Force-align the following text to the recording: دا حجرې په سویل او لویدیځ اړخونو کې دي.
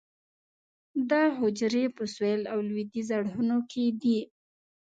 دا 1.09 1.23
حجرې 1.39 1.85
په 1.95 2.03
سویل 2.13 2.41
او 2.51 2.59
لویدیځ 2.67 3.09
اړخونو 3.17 3.57
کې 3.71 3.83
دي. 4.01 4.19